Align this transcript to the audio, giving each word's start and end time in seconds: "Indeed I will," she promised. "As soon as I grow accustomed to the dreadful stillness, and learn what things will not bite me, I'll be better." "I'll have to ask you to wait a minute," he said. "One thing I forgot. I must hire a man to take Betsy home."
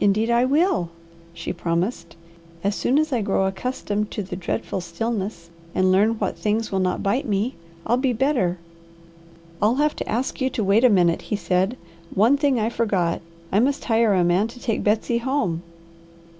"Indeed 0.00 0.28
I 0.28 0.44
will," 0.44 0.90
she 1.32 1.52
promised. 1.52 2.16
"As 2.64 2.74
soon 2.74 2.98
as 2.98 3.12
I 3.12 3.22
grow 3.22 3.46
accustomed 3.46 4.10
to 4.10 4.24
the 4.24 4.34
dreadful 4.34 4.80
stillness, 4.80 5.50
and 5.72 5.92
learn 5.92 6.18
what 6.18 6.36
things 6.36 6.72
will 6.72 6.80
not 6.80 7.00
bite 7.00 7.28
me, 7.28 7.54
I'll 7.86 7.96
be 7.96 8.12
better." 8.12 8.58
"I'll 9.62 9.76
have 9.76 9.94
to 9.94 10.08
ask 10.08 10.40
you 10.40 10.50
to 10.50 10.64
wait 10.64 10.82
a 10.82 10.90
minute," 10.90 11.22
he 11.30 11.36
said. 11.36 11.76
"One 12.12 12.36
thing 12.36 12.58
I 12.58 12.68
forgot. 12.70 13.20
I 13.52 13.60
must 13.60 13.84
hire 13.84 14.14
a 14.14 14.24
man 14.24 14.48
to 14.48 14.58
take 14.58 14.82
Betsy 14.82 15.18
home." 15.18 15.62